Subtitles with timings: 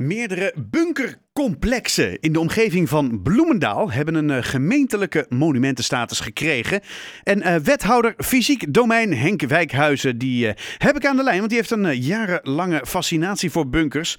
[0.00, 6.80] Meerdere bunkercomplexen in de omgeving van Bloemendaal hebben een uh, gemeentelijke monumentenstatus gekregen.
[7.22, 11.48] En uh, wethouder fysiek domein Henk Wijkhuizen, die uh, heb ik aan de lijn, want
[11.48, 14.18] die heeft een jarenlange fascinatie voor bunkers.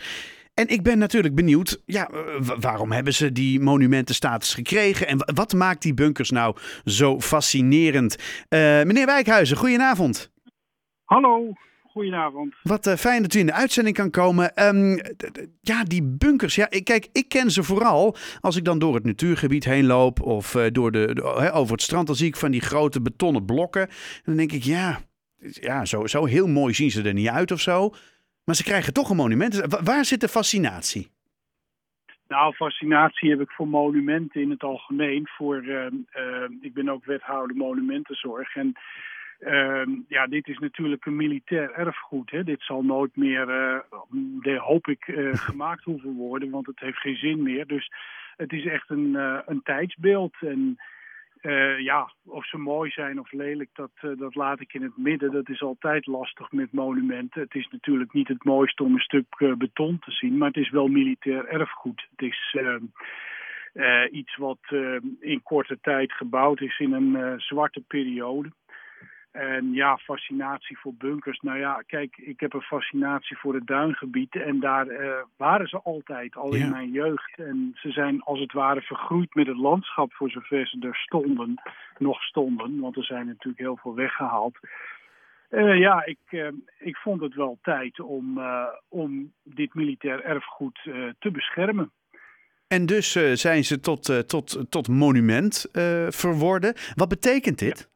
[0.54, 2.10] En ik ben natuurlijk benieuwd, ja,
[2.60, 6.56] waarom hebben ze die monumentenstatus gekregen en wat maakt die bunkers nou
[6.86, 8.16] zo fascinerend?
[8.50, 10.32] meneer Wijkhuizen, goedenavond.
[11.06, 11.54] Hallo.
[11.92, 12.56] Goedenavond.
[12.64, 14.68] Wat uh, fijn dat u in de uitzending kan komen.
[14.68, 15.02] Um,
[15.62, 16.56] ja, die bunkers.
[16.56, 20.22] Ja, ik, kijk, ik ken ze vooral als ik dan door het natuurgebied heen loop
[20.22, 22.08] of uh, door de, de over het strand.
[22.08, 23.82] Dan zie ik van die grote betonnen blokken.
[23.82, 25.00] En dan denk ik, ja,
[25.38, 27.90] ja zo, zo heel mooi zien ze er niet uit of zo.
[28.46, 29.62] Maar ze krijgen toch een monument.
[29.84, 31.12] Waar zit de fascinatie?
[32.28, 35.28] Nou, fascinatie heb ik voor monumenten in het algemeen.
[35.28, 35.64] Voor,
[36.62, 38.56] ik ben ook wethouder monumentenzorg.
[38.56, 38.74] En
[39.42, 42.32] uh, ja, dit is natuurlijk een militair erfgoed.
[42.32, 42.44] Hè.
[42.44, 43.50] Dit zal nooit meer,
[44.42, 47.68] uh, hoop ik, uh, gemaakt hoeven worden, want het heeft geen zin meer.
[47.68, 47.92] Dus
[48.38, 50.36] het is echt een, uh, een tijdsbeeld.
[50.40, 50.78] En
[51.78, 55.32] ja, of ze mooi zijn of lelijk, dat, dat laat ik in het midden.
[55.32, 57.42] Dat is altijd lastig met monumenten.
[57.42, 60.70] Het is natuurlijk niet het mooiste om een stuk beton te zien, maar het is
[60.70, 62.08] wel militair erfgoed.
[62.16, 62.56] Het is...
[63.74, 68.52] Uh, iets wat uh, in korte tijd gebouwd is in een zwarte periode.
[69.32, 71.40] En ja, fascinatie voor bunkers.
[71.40, 74.36] Nou ja, kijk, ik heb een fascinatie voor het duingebied.
[74.36, 77.38] En daar uh, waren ze altijd, al in mijn jeugd.
[77.38, 81.62] En ze zijn als het ware vergroeid met het landschap voor zover ze er stonden.
[81.98, 84.60] Nog stonden, want er zijn natuurlijk heel veel weggehaald.
[85.50, 86.48] Uh, ja, ik, uh,
[86.80, 88.42] ik vond het wel tijd om,
[88.90, 90.80] om dit militair erfgoed
[91.20, 91.92] te beschermen.
[92.68, 95.70] En dus zijn ze tot, tot, tot monument
[96.10, 96.74] verworden.
[96.96, 97.91] Wat betekent dit?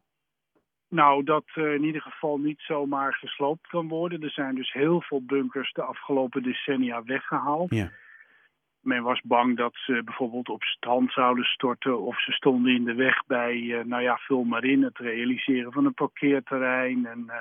[0.90, 4.22] Nou, dat uh, in ieder geval niet zomaar gesloopt kan worden.
[4.22, 7.74] Er zijn dus heel veel bunkers de afgelopen decennia weggehaald.
[7.74, 7.92] Ja.
[8.82, 12.94] Men was bang dat ze bijvoorbeeld op strand zouden storten of ze stonden in de
[12.94, 17.06] weg bij, uh, nou ja, vul maar in, het realiseren van een parkeerterrein.
[17.06, 17.36] En uh,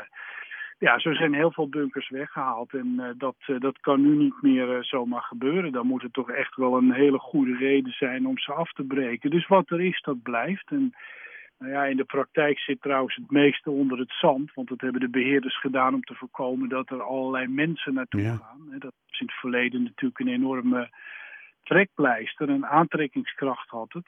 [0.78, 5.22] ja, zo zijn heel veel bunkers weggehaald en dat, dat kan nu niet meer zomaar
[5.22, 5.72] gebeuren.
[5.72, 8.84] Dan moet het toch echt wel een hele goede reden zijn om ze af te
[8.84, 9.30] breken.
[9.30, 10.70] Dus wat er is, dat blijft.
[10.70, 10.94] En
[11.58, 14.54] nou ja, in de praktijk zit trouwens het meeste onder het zand.
[14.54, 18.78] Want dat hebben de beheerders gedaan om te voorkomen dat er allerlei mensen naartoe gaan.
[18.78, 20.90] Dat is in het verleden natuurlijk een enorme
[21.62, 22.48] trekpleister.
[22.48, 24.06] Een aantrekkingskracht had het.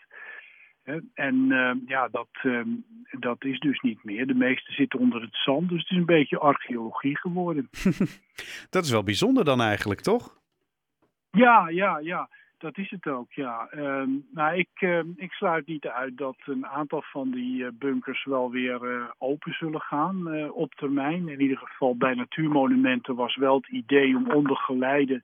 [1.15, 2.63] En uh, ja, dat, uh,
[3.11, 4.27] dat is dus niet meer.
[4.27, 5.69] De meeste zitten onder het zand.
[5.69, 7.69] Dus het is een beetje archeologie geworden.
[8.71, 10.39] dat is wel bijzonder dan eigenlijk, toch?
[11.31, 12.29] Ja, ja, ja.
[12.59, 13.69] Dat is het ook, ja.
[13.75, 18.25] Uh, nou, ik, uh, ik sluit niet uit dat een aantal van die uh, bunkers
[18.25, 21.29] wel weer uh, open zullen gaan op termijn.
[21.29, 25.23] In ieder geval bij natuurmonumenten was wel het idee om onder geleide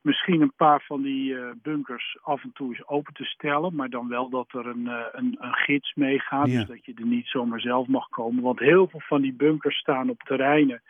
[0.00, 3.74] misschien een paar van die bunkers af en toe eens open te stellen.
[3.74, 6.58] Maar dan wel dat er een, een, een gids meegaat, ja.
[6.58, 8.42] dus dat je er niet zomaar zelf mag komen.
[8.42, 10.82] Want heel veel van die bunkers staan op terreinen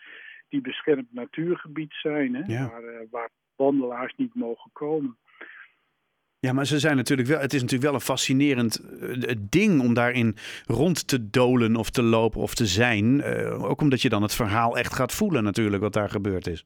[0.48, 2.68] die beschermd natuurgebied zijn, hè, ja.
[2.68, 5.16] waar, waar wandelaars niet mogen komen.
[6.41, 9.94] Ja, maar ze zijn natuurlijk wel, het is natuurlijk wel een fascinerend uh, ding om
[9.94, 13.04] daarin rond te dolen of te lopen of te zijn.
[13.04, 16.65] Uh, ook omdat je dan het verhaal echt gaat voelen natuurlijk wat daar gebeurd is.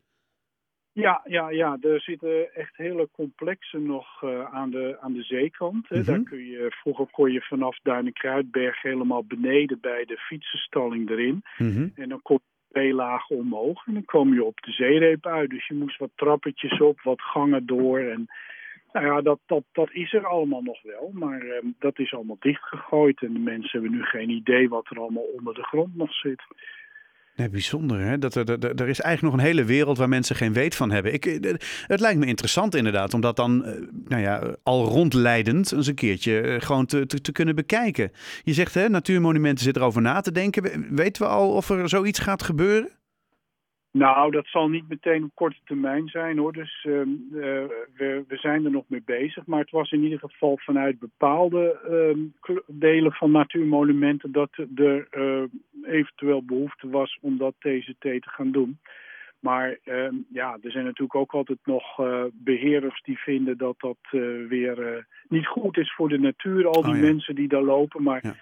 [0.92, 1.76] Ja, ja, ja.
[1.80, 5.88] Er zitten echt hele complexen nog uh, aan, de, aan de zeekant.
[5.88, 5.98] Hè.
[5.98, 6.14] Mm -hmm.
[6.14, 11.42] Daar kun je, vroeger kon je vanaf Duinen-Kruidberg helemaal beneden bij de fietsenstalling erin.
[11.58, 11.92] Mm -hmm.
[11.94, 15.50] En dan kon je twee lagen omhoog en dan kwam je op de zeereep uit.
[15.50, 18.26] Dus je moest wat trappetjes op, wat gangen door en...
[18.92, 22.36] Nou ja, dat, dat, dat is er allemaal nog wel, maar uh, dat is allemaal
[22.40, 26.14] dichtgegooid en de mensen hebben nu geen idee wat er allemaal onder de grond nog
[26.14, 26.42] zit.
[27.36, 28.18] Nee, bijzonder hè.
[28.18, 30.90] Dat er, er, er is eigenlijk nog een hele wereld waar mensen geen weet van
[30.90, 31.12] hebben.
[31.12, 31.24] Ik,
[31.86, 33.58] het lijkt me interessant inderdaad om dat dan,
[34.08, 38.10] nou ja, al rondleidend eens een keertje gewoon te, te, kunnen bekijken.
[38.42, 40.94] Je zegt hè, natuurmonumenten zit erover na te denken.
[40.94, 42.90] Weten we al of er zoiets gaat gebeuren?
[43.92, 46.52] Nou, dat zal niet meteen op korte termijn zijn hoor.
[46.52, 47.02] Dus uh,
[47.96, 49.46] we, we zijn er nog mee bezig.
[49.46, 51.80] Maar het was in ieder geval vanuit bepaalde
[52.48, 55.42] uh, delen van natuurmonumenten dat er uh,
[55.82, 58.78] eventueel behoefte was om dat TCT te gaan doen.
[59.38, 63.98] Maar ehm, ja, er zijn natuurlijk ook altijd nog uh, beheerders die vinden dat dat
[64.48, 66.66] weer niet goed is voor de natuur.
[66.66, 67.02] Al die oh, ja.
[67.02, 68.02] mensen die daar lopen.
[68.02, 68.34] Maar ja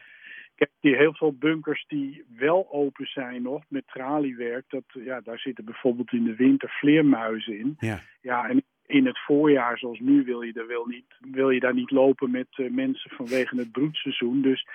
[0.80, 4.64] hier heel veel bunkers die wel open zijn nog met traliewerk.
[4.68, 7.76] Dat, ja, daar zitten bijvoorbeeld in de winter vleermuizen in.
[7.78, 8.00] Ja.
[8.20, 11.74] ja en in het voorjaar, zoals nu, wil je, daar wil niet, wil je daar
[11.74, 14.42] niet lopen met uh, mensen vanwege het broedseizoen.
[14.42, 14.66] Dus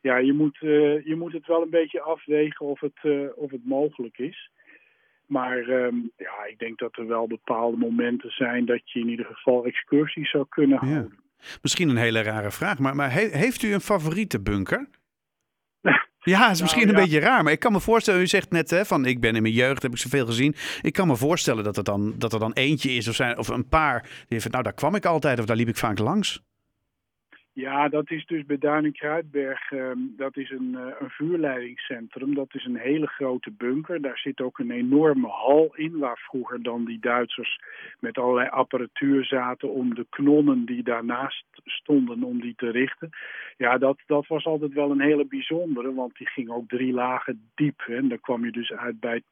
[0.00, 3.50] ja, je moet, uh, je moet het wel een beetje afwegen of het, uh, of
[3.50, 4.50] het mogelijk is.
[5.26, 9.26] Maar ehm, ja, ik denk dat er wel bepaalde momenten zijn dat je in ieder
[9.26, 11.18] geval excursies zou kunnen houden.
[11.62, 14.88] Misschien een hele rare vraag, maar, maar heeft u een favoriete bunker?
[16.22, 18.50] Ja, het is misschien nou, een beetje raar, maar ik kan me voorstellen, u zegt
[18.50, 20.54] net hè, van ik ben in mijn jeugd, heb ik zoveel gezien.
[20.80, 23.48] Ik kan me voorstellen dat, het dan, dat er dan eentje is of, zijn, of
[23.48, 26.42] een paar die heeft, nou daar kwam ik altijd of daar liep ik vaak langs.
[27.60, 29.72] Ja, dat is dus bij Duin Kruidberg.
[29.72, 32.34] Ehm, dat is een, uh, een vuurleidingscentrum.
[32.34, 34.00] Dat is een hele grote bunker.
[34.00, 37.60] Daar zit ook een enorme hal in, waar vroeger dan die Duitsers
[37.98, 43.10] met allerlei apparatuur zaten om de knonnen die daarnaast stonden, om die te richten.
[43.56, 47.50] Ja, dat, dat was altijd wel een hele bijzondere, want die ging ook drie lagen
[47.54, 47.80] diep.
[47.80, 49.22] En daar kwam je dus uit bij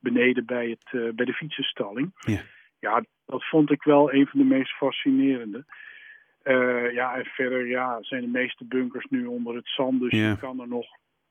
[0.00, 2.12] beneden bij, het, uh, bij de fietsenstalling.
[2.18, 2.40] Ja.
[2.78, 5.64] ja, dat vond ik wel een van de meest fascinerende.
[6.46, 10.00] Uh, ja, en verder ja, zijn de meeste bunkers nu onder het zand.
[10.00, 10.86] Dus je kan er nog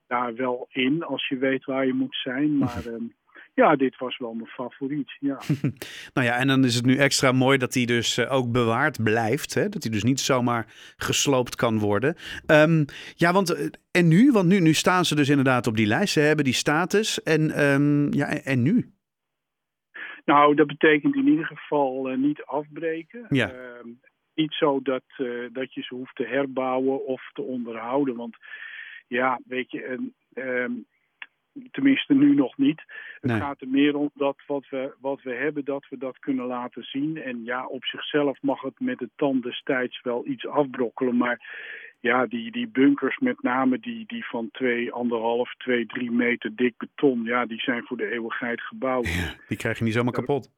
[0.07, 2.57] daar wel in als je weet waar je moet zijn.
[2.63, 3.09] Maar uh,
[3.53, 5.15] ja, dit was wel mijn favoriet.
[5.19, 5.39] Ja.
[6.13, 9.03] nou ja, en dan is het nu extra mooi dat hij dus uh, ook bewaard
[9.03, 9.53] blijft.
[9.53, 9.69] Hè?
[9.69, 10.65] Dat hij dus niet zomaar
[10.97, 12.15] gesloopt kan worden.
[12.47, 12.85] Um,
[13.15, 14.31] ja, want eh, en nu?
[14.31, 16.13] Want nu, nu staan ze dus inderdaad op die lijst.
[16.13, 17.23] Ze hebben die status.
[17.23, 18.93] En, um, ja, en nu?
[20.25, 23.25] Nou, dat betekent in ieder geval niet afbreken.
[23.29, 23.51] Ja.
[24.35, 28.15] Niet zo dat, uh, dat je ze hoeft te herbouwen of te onderhouden.
[28.15, 28.37] Want
[29.07, 30.69] ja, weet je, en, uh,
[31.71, 32.83] tenminste nu nog niet.
[33.21, 36.45] Het gaat er meer om dat wat we, wat we hebben, dat we dat kunnen
[36.45, 37.21] laten zien.
[37.21, 41.17] En ja, op zichzelf mag het met de tand destijds wel iets afbrokkelen.
[41.17, 41.39] Maar
[41.99, 46.77] ja, die, die bunkers, met name die, die van 2, anderhalf, 2, 3 meter dik
[46.77, 49.07] beton, ja, die zijn voor de eeuwigheid gebouwd.
[49.07, 50.51] Ja, die krijg je niet zomaar kapot.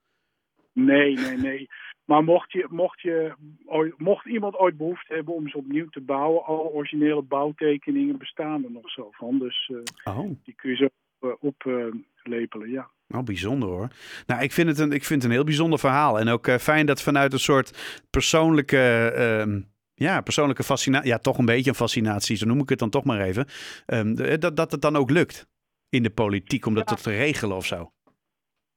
[0.73, 1.67] Nee, nee, nee.
[2.07, 3.33] Maar mocht, je, mocht, je,
[3.97, 8.71] mocht iemand ooit behoefte hebben om ze opnieuw te bouwen, alle originele bouwtekeningen bestaan er
[8.71, 9.39] nog zo van.
[9.39, 10.29] Dus uh, oh.
[10.43, 10.87] die kun je zo
[11.39, 12.89] oplepelen, uh, ja.
[13.07, 13.87] Nou, bijzonder hoor.
[14.25, 16.19] Nou, ik vind het een, ik vind het een heel bijzonder verhaal.
[16.19, 19.13] En ook uh, fijn dat vanuit een soort persoonlijke,
[19.47, 19.61] uh,
[19.93, 23.03] ja, persoonlijke fascinatie, ja, toch een beetje een fascinatie, zo noem ik het dan toch
[23.03, 23.47] maar even,
[23.85, 25.47] um, dat, dat het dan ook lukt
[25.89, 27.91] in de politiek om dat te regelen of zo.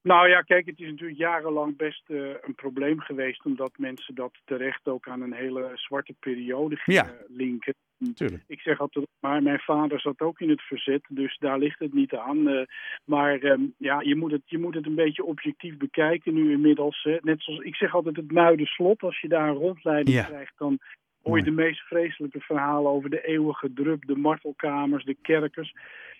[0.03, 4.33] Nou ja, kijk, het is natuurlijk jarenlang best uh, een probleem geweest, omdat mensen dat
[4.45, 7.25] terecht ook aan een hele zwarte periode gingen ja.
[7.29, 7.75] linken.
[8.15, 8.43] Tuurlijk.
[8.47, 11.95] Ik zeg altijd, maar mijn vader zat ook in het verzet, dus daar ligt het
[11.95, 12.49] niet aan.
[12.49, 12.63] Uh,
[13.05, 17.09] maar um, ja, je moet, het, je moet het een beetje objectief bekijken nu inmiddels.
[17.21, 20.25] Net zoals ik zeg altijd het Muiderslot, als je daar een rondleiding ja.
[20.25, 20.79] krijgt, dan
[21.23, 25.75] hoor je de meest vreselijke verhalen over de eeuwige drup, de martelkamers, de kerkers.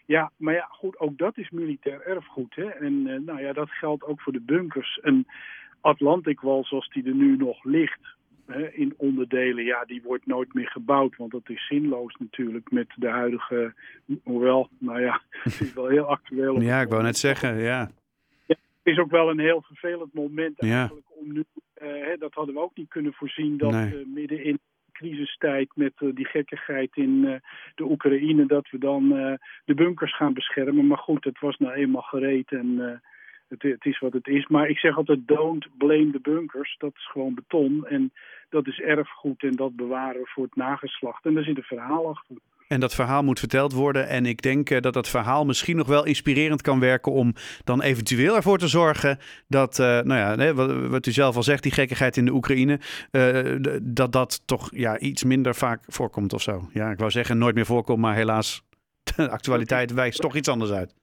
[0.07, 2.55] Ja, maar ja, goed, ook dat is militair erfgoed.
[2.55, 2.69] Hè?
[2.69, 4.99] En uh, nou ja, dat geldt ook voor de bunkers.
[5.03, 5.27] Een
[5.81, 8.17] Atlantic Wall zoals die er nu nog ligt,
[8.47, 11.17] hè, in onderdelen, ja, die wordt nooit meer gebouwd.
[11.17, 13.75] Want dat is zinloos natuurlijk met de huidige,
[14.23, 16.61] hoewel, nou ja, het is wel heel actueel.
[16.61, 17.91] ja, ik wou net zeggen, ja.
[18.47, 18.57] ja.
[18.83, 21.15] Het is ook wel een heel vervelend moment eigenlijk ja.
[21.21, 21.45] om nu,
[21.83, 23.95] uh, hè, dat hadden we ook niet kunnen voorzien, dat nee.
[23.95, 24.59] uh, midden in
[25.01, 27.35] crisistijd met uh, die gekkigheid in uh,
[27.75, 30.87] de Oekraïne, dat we dan uh, de bunkers gaan beschermen.
[30.87, 33.01] Maar goed, het was nou eenmaal gereed en
[33.49, 34.47] het, het, is wat het is.
[34.47, 36.75] Maar ik zeg altijd, don't blame the bunkers.
[36.79, 38.13] Dat is gewoon beton en
[38.49, 41.25] dat is erfgoed en dat bewaren we voor het nageslacht.
[41.25, 42.37] En daar zit een verhaal achter.
[42.73, 44.09] En dat verhaal moet verteld worden.
[44.09, 47.33] En ik denk uh, dat dat verhaal misschien nog wel inspirerend kan werken om
[47.65, 49.19] dan eventueel ervoor te zorgen
[49.49, 52.79] dat, uh, nou ja, wat, wat, u zelf al zegt, die gekkigheid in de Oekraïne,
[53.11, 56.69] uh, dat dat toch ja, iets minder vaak voorkomt of zo.
[56.73, 58.63] Ja, ik wou zeggen nooit meer voorkomt, maar helaas,
[59.17, 60.95] de actualiteit wijst toch iets anders uit.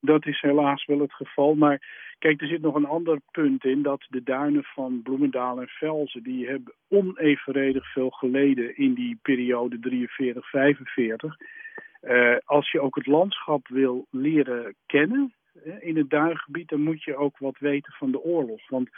[0.00, 1.82] Dat is helaas wel het geval, maar
[2.18, 6.22] Kijk, er zit nog een ander punt in dat de duinen van Bloemendaal en Velzen,
[6.22, 11.58] die hebben onevenredig veel geleden in die periode 43-45.
[12.02, 15.34] Uh, als je ook het landschap wil leren kennen
[15.64, 18.68] hè, in het duingebied, dan moet je ook wat weten van de oorlog.
[18.68, 18.88] Want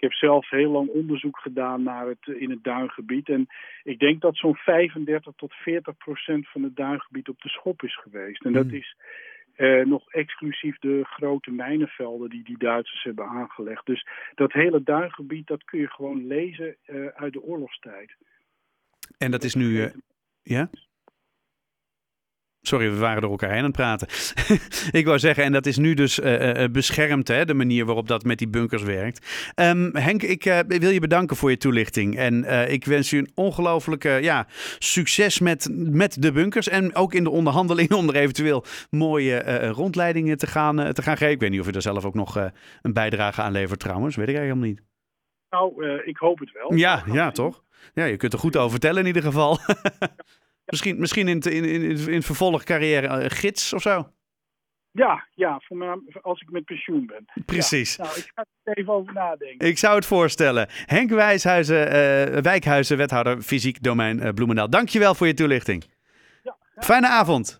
[0.00, 3.28] heb zelf heel lang onderzoek gedaan naar het, in het duingebied.
[3.28, 3.46] En
[3.82, 7.96] ik denk dat zo'n 35 tot 40 procent van het duingebied op de schop is
[7.96, 8.44] geweest.
[8.44, 8.74] En dat mm.
[8.74, 8.96] is
[9.60, 13.86] uh, nog exclusief de grote mijnenvelden die die Duitsers hebben aangelegd.
[13.86, 18.16] Dus dat hele duingebied, dat kun je gewoon lezen uh, uit de oorlogstijd.
[19.18, 19.64] En dat is nu...
[19.64, 19.90] Uh,
[20.42, 20.70] ja?
[22.62, 24.08] Sorry, we waren door elkaar heen aan het praten.
[25.00, 28.24] ik wou zeggen, en dat is nu dus uh, beschermd, hè, de manier waarop dat
[28.24, 29.52] met die bunkers werkt.
[29.54, 32.16] Um, Henk, ik uh, wil je bedanken voor je toelichting.
[32.16, 34.46] En ik wens u een ongelooflijke ja,
[34.78, 36.68] succes met, met de bunkers.
[36.68, 41.32] En ook in de onderhandelingen om er eventueel mooie rondleidingen te gaan, te gaan geven.
[41.32, 42.50] Ik weet niet of u er zelf ook nog
[42.82, 44.16] een bijdrage aan levert trouwens.
[44.16, 44.88] Weet ik eigenlijk helemaal niet.
[45.50, 46.74] Nou, ik hoop het wel.
[46.74, 47.62] Ja, ja toch?
[47.94, 49.58] Ja, je kunt er goed over vertellen in ieder geval.
[50.70, 54.12] Misschien, misschien in, in, in, in vervolg carrière uh, gids of zo?
[54.92, 57.44] Ja, ja voor mij, als ik met pensioen ben.
[57.44, 57.96] Precies.
[57.96, 59.66] Ja, nou, ik ga er even over nadenken.
[59.68, 60.66] Ik zou het voorstellen.
[60.70, 64.70] Henk Wijshuizen, uh, Wijkhuizen, wethouder fysiek domein uh, Bloemendaal.
[64.70, 65.84] Dankjewel voor je toelichting.
[66.42, 67.59] Ja, Fijne avond.